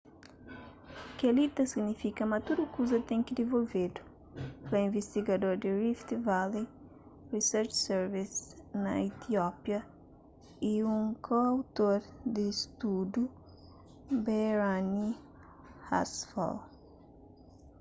[1.17, 4.01] kel-li ta signifika ma tudu kuza ten ki divolvedu
[4.65, 6.65] fla invistigador di rift valley
[7.35, 8.37] research service
[8.83, 9.79] na etiópia
[10.71, 11.99] y un ko-outor
[12.35, 13.23] di studu
[14.25, 15.07] berhane
[15.99, 16.55] asfaw